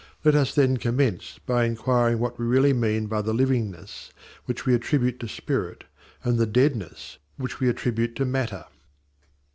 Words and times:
Let 0.23 0.33
us 0.33 0.55
then 0.55 0.77
commence 0.77 1.39
by 1.45 1.63
enquiring 1.65 2.17
what 2.17 2.39
we 2.39 2.45
really 2.47 2.73
mean 2.73 3.05
by 3.05 3.21
the 3.21 3.33
livingness 3.35 4.11
which 4.45 4.65
we 4.65 4.73
attribute 4.73 5.19
to 5.19 5.27
spirit 5.27 5.83
and 6.23 6.39
the 6.39 6.47
deadness 6.47 7.19
which 7.37 7.59
we 7.59 7.69
attribute 7.69 8.15
to 8.15 8.25
matter. 8.25 8.65